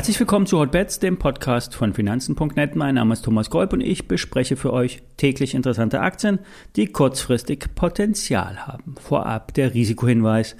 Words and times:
Herzlich 0.00 0.18
willkommen 0.18 0.46
zu 0.46 0.58
Hotbets, 0.58 0.98
dem 0.98 1.18
Podcast 1.18 1.74
von 1.74 1.92
Finanzen.net. 1.92 2.74
Mein 2.74 2.94
Name 2.94 3.12
ist 3.12 3.20
Thomas 3.20 3.50
Kolb 3.50 3.74
und 3.74 3.82
ich 3.82 4.08
bespreche 4.08 4.56
für 4.56 4.72
euch 4.72 5.02
täglich 5.18 5.54
interessante 5.54 6.00
Aktien, 6.00 6.38
die 6.74 6.86
kurzfristig 6.86 7.74
Potenzial 7.74 8.66
haben. 8.66 8.94
Vorab 8.98 9.52
der 9.52 9.74
Risikohinweis. 9.74 10.56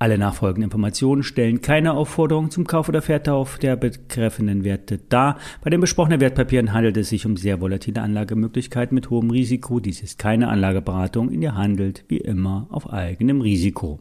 Alle 0.00 0.18
nachfolgenden 0.18 0.64
Informationen 0.64 1.22
stellen 1.22 1.60
keine 1.60 1.92
Aufforderung 1.92 2.50
zum 2.50 2.66
Kauf 2.66 2.88
oder 2.88 3.00
Verkauf 3.00 3.58
der 3.58 3.76
betreffenden 3.76 4.64
Werte 4.64 4.98
dar. 4.98 5.38
Bei 5.62 5.70
den 5.70 5.80
besprochenen 5.80 6.20
Wertpapieren 6.20 6.72
handelt 6.72 6.96
es 6.96 7.10
sich 7.10 7.24
um 7.26 7.36
sehr 7.36 7.60
volatile 7.60 8.02
Anlagemöglichkeiten 8.02 8.96
mit 8.96 9.08
hohem 9.08 9.30
Risiko. 9.30 9.78
Dies 9.78 10.02
ist 10.02 10.18
keine 10.18 10.48
Anlageberatung, 10.48 11.30
in 11.30 11.42
ihr 11.42 11.54
handelt 11.54 12.04
wie 12.08 12.18
immer 12.18 12.66
auf 12.70 12.92
eigenem 12.92 13.40
Risiko. 13.40 14.00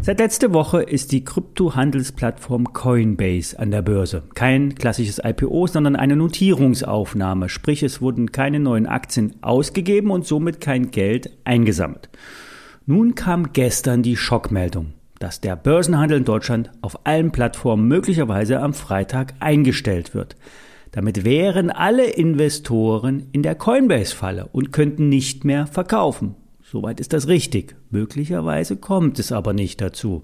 Seit 0.00 0.20
letzter 0.20 0.54
Woche 0.54 0.82
ist 0.82 1.12
die 1.12 1.24
Kryptohandelsplattform 1.24 2.72
Coinbase 2.72 3.58
an 3.58 3.70
der 3.70 3.82
Börse. 3.82 4.22
Kein 4.34 4.74
klassisches 4.74 5.20
IPO, 5.22 5.66
sondern 5.66 5.96
eine 5.96 6.16
Notierungsaufnahme, 6.16 7.48
sprich 7.48 7.82
es 7.82 8.00
wurden 8.00 8.32
keine 8.32 8.60
neuen 8.60 8.86
Aktien 8.86 9.34
ausgegeben 9.42 10.10
und 10.10 10.24
somit 10.24 10.60
kein 10.60 10.90
Geld 10.90 11.30
eingesammelt. 11.44 12.08
Nun 12.86 13.16
kam 13.16 13.52
gestern 13.52 14.02
die 14.02 14.16
Schockmeldung, 14.16 14.94
dass 15.18 15.42
der 15.42 15.56
Börsenhandel 15.56 16.18
in 16.18 16.24
Deutschland 16.24 16.70
auf 16.80 17.06
allen 17.06 17.32
Plattformen 17.32 17.86
möglicherweise 17.86 18.60
am 18.60 18.72
Freitag 18.72 19.34
eingestellt 19.40 20.14
wird. 20.14 20.36
Damit 20.92 21.24
wären 21.24 21.70
alle 21.70 22.06
Investoren 22.06 23.26
in 23.32 23.42
der 23.42 23.56
Coinbase-Falle 23.56 24.48
und 24.52 24.72
könnten 24.72 25.10
nicht 25.10 25.44
mehr 25.44 25.66
verkaufen. 25.66 26.34
Soweit 26.70 27.00
ist 27.00 27.14
das 27.14 27.28
richtig. 27.28 27.76
Möglicherweise 27.90 28.76
kommt 28.76 29.18
es 29.18 29.32
aber 29.32 29.54
nicht 29.54 29.80
dazu. 29.80 30.20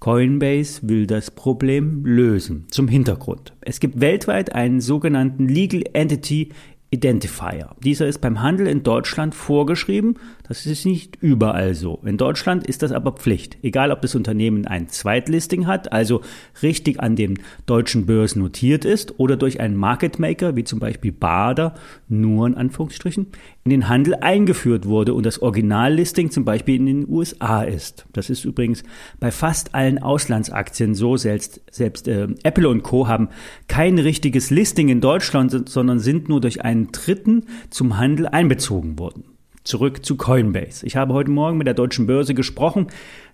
Coinbase 0.00 0.80
will 0.82 1.06
das 1.06 1.30
Problem 1.30 2.04
lösen. 2.04 2.66
Zum 2.68 2.88
Hintergrund. 2.88 3.52
Es 3.60 3.78
gibt 3.78 4.00
weltweit 4.00 4.52
einen 4.52 4.80
sogenannten 4.80 5.46
Legal 5.46 5.84
Entity 5.92 6.48
Identifier. 6.90 7.76
Dieser 7.84 8.06
ist 8.06 8.22
beim 8.22 8.40
Handel 8.40 8.66
in 8.66 8.82
Deutschland 8.82 9.34
vorgeschrieben. 9.34 10.14
Das 10.48 10.64
ist 10.64 10.86
nicht 10.86 11.16
überall 11.20 11.74
so. 11.74 12.00
In 12.02 12.16
Deutschland 12.16 12.66
ist 12.66 12.82
das 12.82 12.92
aber 12.92 13.12
Pflicht. 13.12 13.58
Egal, 13.62 13.92
ob 13.92 14.00
das 14.00 14.14
Unternehmen 14.14 14.66
ein 14.66 14.88
Zweitlisting 14.88 15.66
hat, 15.66 15.92
also 15.92 16.22
richtig 16.62 17.00
an 17.00 17.14
den 17.14 17.40
deutschen 17.66 18.06
Börsen 18.06 18.40
notiert 18.40 18.86
ist 18.86 19.20
oder 19.20 19.36
durch 19.36 19.60
einen 19.60 19.76
Market 19.76 20.18
Maker, 20.18 20.56
wie 20.56 20.64
zum 20.64 20.78
Beispiel 20.78 21.12
Bader, 21.12 21.74
nur 22.08 22.46
in 22.46 22.54
Anführungsstrichen, 22.54 23.26
in 23.64 23.70
den 23.70 23.88
Handel 23.90 24.14
eingeführt 24.14 24.86
wurde 24.86 25.12
und 25.12 25.26
das 25.26 25.42
Originallisting 25.42 26.30
zum 26.30 26.46
Beispiel 26.46 26.76
in 26.76 26.86
den 26.86 27.08
USA 27.08 27.64
ist. 27.64 28.06
Das 28.14 28.30
ist 28.30 28.46
übrigens 28.46 28.82
bei 29.20 29.30
fast 29.30 29.74
allen 29.74 29.98
Auslandsaktien 29.98 30.94
so. 30.94 31.18
Selbst, 31.18 31.60
selbst 31.70 32.08
äh, 32.08 32.28
Apple 32.44 32.66
und 32.66 32.82
Co. 32.82 33.08
haben 33.08 33.28
kein 33.66 33.98
richtiges 33.98 34.48
Listing 34.48 34.88
in 34.88 35.02
Deutschland, 35.02 35.68
sondern 35.68 35.98
sind 35.98 36.30
nur 36.30 36.40
durch 36.40 36.64
einen 36.64 36.77
Dritten 36.86 37.46
zum 37.70 37.98
Handel 37.98 38.28
einbezogen 38.28 38.98
worden. 38.98 39.24
Zurück 39.64 40.02
zu 40.02 40.16
Coinbase. 40.16 40.86
Ich 40.86 40.96
habe 40.96 41.12
heute 41.12 41.30
Morgen 41.30 41.58
mit 41.58 41.66
der 41.66 41.74
deutschen 41.74 42.06
Börse 42.06 42.32
gesprochen. 42.32 42.86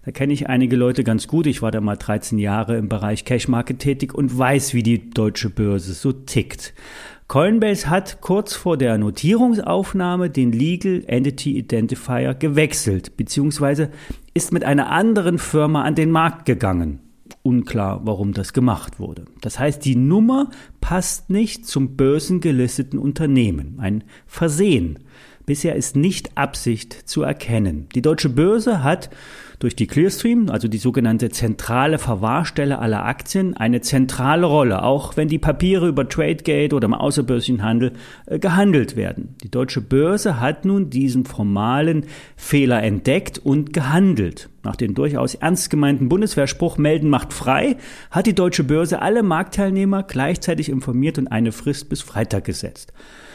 Da 0.05 0.11
kenne 0.11 0.33
ich 0.33 0.49
einige 0.49 0.75
Leute 0.75 1.05
ganz 1.05 1.29
gut. 1.29 1.47
Ich 1.47 1.63
war 1.63 1.71
da 1.71 1.81
mal 1.81 1.97
13 1.97 2.39
Jahre 2.41 2.77
im 2.77 2.89
Bereich 2.89 3.25
Cash 3.25 3.47
Market 3.47 3.79
tätig 3.79 4.13
und 4.13 4.37
weiß, 4.37 4.75
wie 4.75 4.83
die 4.83 5.11
deutsche 5.11 5.49
Börse 5.49 5.93
so 5.93 6.11
tickt. 6.11 6.75
Coinbase 7.29 7.89
hat 7.89 8.21
kurz 8.21 8.55
vor 8.55 8.77
der 8.77 8.99
Notierungsaufnahme 8.99 10.29
den 10.29 10.51
Legal 10.51 11.05
Entity 11.07 11.57
Identifier 11.57 12.35
gewechselt, 12.35 13.17
beziehungsweise 13.17 13.91
ist 14.35 14.53
mit 14.53 14.65
einer 14.65 14.91
anderen 14.91 15.39
Firma 15.39 15.85
an 15.85 15.95
den 15.95 16.11
Markt 16.11 16.47
gegangen. 16.47 16.99
Unklar, 17.45 18.01
warum 18.05 18.33
das 18.33 18.55
gemacht 18.55 18.99
wurde. 18.99 19.27
Das 19.43 19.59
heißt, 19.59 19.85
die 19.85 19.97
Nummer 19.97 20.49
passt 20.81 21.29
nicht 21.29 21.67
zum 21.67 21.95
börsengelisteten 21.95 22.99
Unternehmen. 22.99 23.77
Ein 23.79 24.03
Versehen. 24.27 25.01
Bisher 25.45 25.77
ist 25.77 25.95
nicht 25.95 26.39
Absicht 26.39 27.07
zu 27.07 27.23
erkennen. 27.23 27.87
Die 27.95 28.01
deutsche 28.01 28.31
Börse 28.31 28.83
hat 28.83 29.11
durch 29.59 29.77
die 29.77 29.87
Clearstream, 29.87 30.49
also 30.49 30.69
die 30.69 30.79
sogenannte 30.79 31.29
zentrale 31.29 31.99
Verwahrstelle 31.99 32.79
aller 32.79 33.05
Aktien, 33.05 33.55
eine 33.55 33.83
zentrale 33.83 34.47
Rolle, 34.47 34.83
auch 34.83 35.19
wenn 35.19 35.29
die 35.29 35.39
Papiere 35.39 35.87
über 35.87 36.09
Tradegate 36.09 36.75
oder 36.75 36.87
im 36.87 36.95
außerbörslichen 36.95 37.63
Handel 37.63 37.93
äh, 38.25 38.39
gehandelt 38.39 38.97
werden. 38.97 39.37
Die 39.43 39.51
deutsche 39.51 39.83
Börse 39.83 40.41
hat 40.41 40.65
nun 40.65 40.89
diesen 40.89 41.27
formalen 41.27 42.07
Fehler 42.37 42.83
entdeckt 42.83 43.39
und 43.39 43.75
gehandelt. 43.75 44.49
Nach 44.65 44.77
dem 44.77 44.95
durchaus 44.95 45.35
ernst 45.35 45.69
gemeinten 45.69 46.09
Bundeswehrspruch 46.09 46.79
melden 46.79 47.11
macht 47.11 47.33
frei, 47.33 47.77
hat 48.11 48.27
die 48.27 48.35
deutsche 48.35 48.65
Börse 48.65 49.03
alle 49.03 49.23
Marktteilnehmer 49.23 50.03
gleichzeitig 50.03 50.71
informiert 50.71 51.19
und 51.19 51.29
eine 51.29 51.53
Frist 51.53 51.91
bis 51.91 52.01
Freitag 52.01 52.45
gesetzt. 52.45 52.93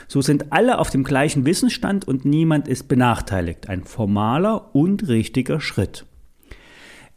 So 0.08 0.22
sind 0.22 0.52
alle 0.52 0.80
auf 0.80 0.90
dem 0.90 1.04
gleichen 1.04 1.46
Wissensstand 1.46 2.08
und 2.08 2.26
niemand 2.26 2.68
ist 2.68 2.88
benachteiligt. 2.88 3.70
Ein 3.70 3.84
formaler 3.84 4.74
und 4.74 5.08
richtiger 5.08 5.62
Schritt. 5.62 6.06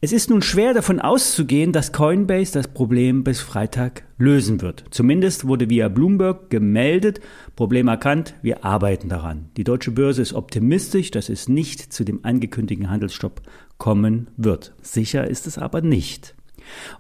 Es 0.05 0.11
ist 0.11 0.31
nun 0.31 0.43
schwer 0.43 0.75
davon 0.75 0.99
auszugehen, 0.99 1.71
dass 1.71 1.93
Coinbase 1.93 2.55
das 2.55 2.67
Problem 2.67 3.23
bis 3.23 3.41
Freitag 3.41 4.03
lösen 4.19 4.61
wird. 4.61 4.83
Zumindest 4.91 5.47
wurde 5.47 5.71
via 5.71 5.89
Bloomberg 5.89 6.51
gemeldet, 6.51 7.21
Problem 7.55 7.87
erkannt, 7.87 8.35
wir 8.43 8.65
arbeiten 8.65 9.09
daran. 9.09 9.51
Die 9.57 9.63
deutsche 9.63 9.93
Börse 9.93 10.21
ist 10.21 10.33
optimistisch, 10.33 11.13
dass 11.13 11.29
es 11.29 11.49
nicht 11.49 11.93
zu 11.93 12.03
dem 12.03 12.25
angekündigten 12.25 12.91
Handelsstopp 12.91 13.43
kommen 13.79 14.27
wird. 14.37 14.75
Sicher 14.83 15.29
ist 15.29 15.47
es 15.47 15.57
aber 15.57 15.83
nicht. 15.83 16.35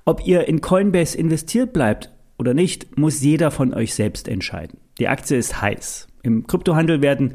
Ob 0.05 0.25
ihr 0.25 0.47
in 0.47 0.61
Coinbase 0.61 1.19
investiert 1.19 1.73
bleibt 1.73 2.13
oder 2.39 2.55
nicht, 2.55 2.97
muss 2.97 3.21
jeder 3.21 3.51
von 3.51 3.75
euch 3.75 3.95
selbst 3.95 4.29
entscheiden. 4.29 4.79
Die 5.01 5.09
Aktie 5.09 5.37
ist 5.37 5.61
heiß. 5.61 6.07
Im 6.23 6.47
Kryptohandel 6.47 7.03
werden 7.03 7.35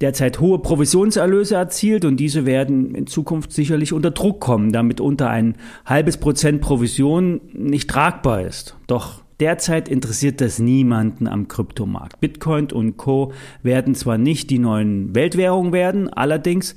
derzeit 0.00 0.40
hohe 0.40 0.58
Provisionserlöse 0.58 1.54
erzielt 1.54 2.04
und 2.04 2.18
diese 2.18 2.46
werden 2.46 2.94
in 2.94 3.06
Zukunft 3.06 3.52
sicherlich 3.52 3.92
unter 3.92 4.10
Druck 4.10 4.40
kommen, 4.40 4.72
damit 4.72 5.00
unter 5.00 5.30
ein 5.30 5.56
halbes 5.84 6.16
Prozent 6.16 6.60
Provision 6.60 7.40
nicht 7.52 7.88
tragbar 7.88 8.42
ist. 8.42 8.76
Doch 8.86 9.22
derzeit 9.40 9.88
interessiert 9.88 10.40
das 10.40 10.58
niemanden 10.58 11.26
am 11.26 11.48
Kryptomarkt. 11.48 12.20
Bitcoin 12.20 12.70
und 12.72 12.96
Co 12.96 13.32
werden 13.62 13.94
zwar 13.94 14.18
nicht 14.18 14.50
die 14.50 14.58
neuen 14.58 15.14
Weltwährungen 15.14 15.72
werden, 15.72 16.08
allerdings 16.12 16.74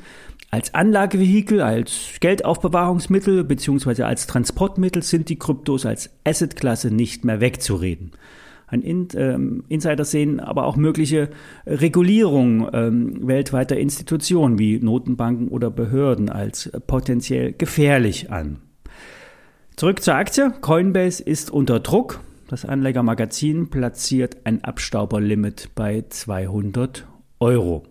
als 0.51 0.73
Anlagevehikel, 0.73 1.61
als 1.61 2.13
Geldaufbewahrungsmittel 2.21 3.43
bzw. 3.43 4.03
als 4.03 4.25
Transportmittel 4.25 5.03
sind 5.03 5.29
die 5.29 5.37
Kryptos 5.37 5.85
als 5.85 6.09
Assetklasse 6.23 6.89
nicht 6.89 7.23
mehr 7.23 7.39
wegzureden. 7.39 8.11
Ein 8.69 8.81
In 8.81 9.07
ähm, 9.15 9.63
Insider 9.67 10.05
sehen 10.05 10.39
aber 10.39 10.65
auch 10.65 10.75
mögliche 10.75 11.29
Regulierung 11.65 12.69
ähm, 12.71 13.27
weltweiter 13.27 13.77
Institutionen 13.77 14.59
wie 14.59 14.79
Notenbanken 14.79 15.47
oder 15.47 15.71
Behörden 15.71 16.29
als 16.29 16.71
potenziell 16.85 17.53
gefährlich 17.53 18.31
an. 18.31 18.59
Zurück 19.75 20.03
zur 20.03 20.15
Aktie. 20.15 20.51
Coinbase 20.61 21.23
ist 21.23 21.49
unter 21.51 21.79
Druck. 21.79 22.19
Das 22.47 22.65
Anlegermagazin 22.65 23.69
platziert 23.69 24.37
ein 24.43 24.63
Abstauberlimit 24.63 25.69
bei 25.75 26.03
200 26.07 27.07
Euro. 27.39 27.83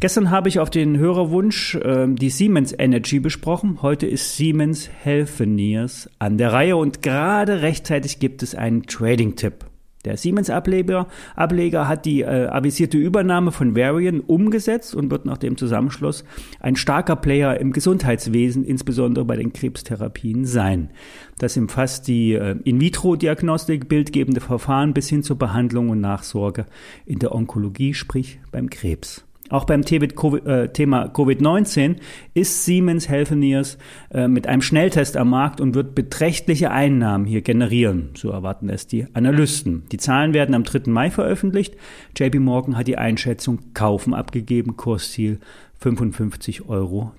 Gestern 0.00 0.30
habe 0.30 0.48
ich 0.48 0.58
auf 0.58 0.70
den 0.70 0.96
Hörerwunsch 0.96 1.74
äh, 1.74 2.06
die 2.08 2.30
Siemens 2.30 2.74
Energy 2.76 3.20
besprochen. 3.20 3.82
Heute 3.82 4.06
ist 4.06 4.34
Siemens 4.34 4.88
Healthineers 4.88 6.08
an 6.18 6.38
der 6.38 6.54
Reihe 6.54 6.78
und 6.78 7.02
gerade 7.02 7.60
rechtzeitig 7.60 8.18
gibt 8.18 8.42
es 8.42 8.54
einen 8.54 8.84
Trading-Tipp. 8.84 9.66
Der 10.06 10.16
Siemens-Ableger 10.16 11.06
Ableger 11.36 11.86
hat 11.86 12.06
die 12.06 12.22
äh, 12.22 12.46
avisierte 12.46 12.96
Übernahme 12.96 13.52
von 13.52 13.76
Varian 13.76 14.20
umgesetzt 14.20 14.94
und 14.94 15.10
wird 15.10 15.26
nach 15.26 15.36
dem 15.36 15.58
Zusammenschluss 15.58 16.24
ein 16.60 16.76
starker 16.76 17.16
Player 17.16 17.60
im 17.60 17.70
Gesundheitswesen, 17.72 18.64
insbesondere 18.64 19.26
bei 19.26 19.36
den 19.36 19.52
Krebstherapien 19.52 20.46
sein. 20.46 20.88
Das 21.36 21.58
umfasst 21.58 22.08
die 22.08 22.32
äh, 22.32 22.56
In-vitro-Diagnostik, 22.64 23.90
bildgebende 23.90 24.40
Verfahren 24.40 24.94
bis 24.94 25.10
hin 25.10 25.22
zur 25.22 25.36
Behandlung 25.36 25.90
und 25.90 26.00
Nachsorge 26.00 26.64
in 27.04 27.18
der 27.18 27.34
Onkologie, 27.34 27.92
sprich 27.92 28.40
beim 28.50 28.70
Krebs. 28.70 29.26
Auch 29.50 29.64
beim 29.64 29.82
äh, 29.82 30.68
Thema 30.68 31.06
Covid-19 31.06 31.96
ist 32.34 32.64
Siemens 32.64 33.08
Healthineers 33.08 33.78
äh, 34.10 34.28
mit 34.28 34.46
einem 34.46 34.62
Schnelltest 34.62 35.16
am 35.16 35.30
Markt 35.30 35.60
und 35.60 35.74
wird 35.74 35.94
beträchtliche 35.94 36.70
Einnahmen 36.70 37.26
hier 37.26 37.42
generieren. 37.42 38.10
So 38.14 38.30
erwarten 38.30 38.70
es 38.70 38.86
die 38.86 39.06
Analysten. 39.12 39.82
Die 39.90 39.98
Zahlen 39.98 40.32
werden 40.32 40.54
am 40.54 40.62
3. 40.62 40.90
Mai 40.90 41.10
veröffentlicht. 41.10 41.76
JP 42.16 42.38
Morgan 42.38 42.78
hat 42.78 42.86
die 42.86 42.96
Einschätzung 42.96 43.74
Kaufen 43.74 44.14
abgegeben. 44.14 44.76
Kursziel 44.76 45.40
55,30 45.82 46.68
Euro. 46.68 47.12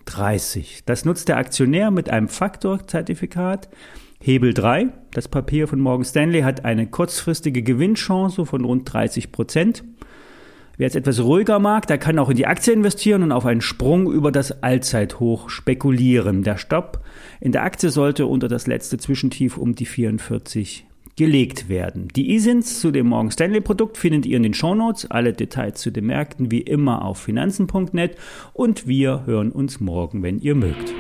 Das 0.86 1.04
nutzt 1.04 1.28
der 1.28 1.38
Aktionär 1.38 1.92
mit 1.92 2.10
einem 2.10 2.30
Faktorzertifikat. 2.30 3.70
Hebel 4.22 4.54
3. 4.54 4.90
Das 5.12 5.28
Papier 5.28 5.68
von 5.68 5.80
Morgan 5.80 6.06
Stanley 6.06 6.42
hat 6.42 6.64
eine 6.64 6.88
kurzfristige 6.88 7.64
Gewinnchance 7.64 8.46
von 8.46 8.64
rund 8.64 8.92
30 8.94 9.32
Prozent. 9.32 9.84
Wer 10.78 10.88
jetzt 10.88 10.96
etwas 10.96 11.20
ruhiger 11.22 11.60
mag, 11.60 11.88
der 11.88 11.98
kann 11.98 12.18
auch 12.18 12.30
in 12.30 12.38
die 12.38 12.48
Aktie 12.48 12.74
investieren 12.74 13.24
und 13.24 13.32
auf 13.32 13.46
einen 13.46 13.62
Sprung 13.62 14.12
über 14.12 14.32
das 14.32 14.64
Allzeithoch 14.64 15.50
spekulieren. 15.50 16.44
Der 16.44 16.58
Stopp 16.58 17.02
in 17.40 17.52
der 17.52 17.64
Aktie 17.64 17.90
sollte 17.90 18.26
unter 18.26 18.48
das 18.48 18.68
letzte 18.68 18.98
Zwischentief 18.98 19.58
um 19.58 19.76
die 19.76 19.86
44 19.86 20.86
gelegt 21.18 21.70
werden. 21.70 22.08
Die 22.16 22.32
E-Sins 22.32 22.80
zu 22.80 22.92
dem 22.92 23.08
Morgan 23.08 23.32
Stanley 23.32 23.62
Produkt 23.62 23.98
findet 23.98 24.26
ihr 24.26 24.38
in 24.38 24.44
den 24.44 24.54
Shownotes. 24.54 25.12
Alle 25.12 25.34
Details 25.34 25.80
zu 25.80 25.92
den 25.92 26.06
Märkten 26.06 26.52
wie 26.52 26.62
immer 26.62 27.06
auf 27.06 27.20
finanzen.net 27.20 28.16
und 28.54 28.88
wir 28.88 29.26
hören 29.26 29.52
uns 29.52 29.80
morgen, 29.80 30.24
wenn 30.24 30.40
ihr 30.40 30.56
mögt. 30.56 30.94